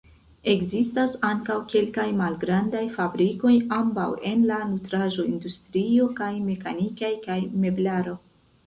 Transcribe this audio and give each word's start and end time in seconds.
Ekzistas 0.51 1.11
ankaŭ 1.31 1.57
kelkaj 1.73 2.05
malgrandaj 2.21 2.83
fabrikoj, 2.97 3.53
ambaŭ 3.79 4.09
en 4.33 4.49
la 4.53 4.59
nutraĵo-industrio 4.73 6.13
kaj 6.23 6.33
mekanikaj 6.51 7.17
kaj 7.29 7.43
meblaro. 7.67 8.19